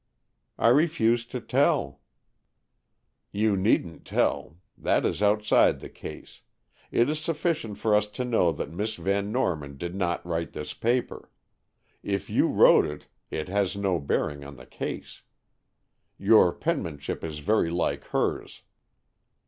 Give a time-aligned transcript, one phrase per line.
[0.57, 2.01] "I refuse to tell."
[3.31, 4.57] "You needn't tell.
[4.75, 6.41] That is outside the case.
[6.89, 10.73] It is sufficient for us to know that Miss Van Norman did not write this
[10.73, 11.29] paper.
[12.01, 15.21] If you wrote it, it has no bearing on the case.
[16.17, 18.63] Your penmanship is very like hers."